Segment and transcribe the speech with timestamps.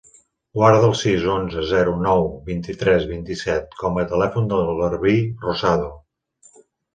[0.59, 5.93] Guarda el sis, onze, zero, nou, vint-i-tres, vint-i-set com a telèfon del Garbí Rosado.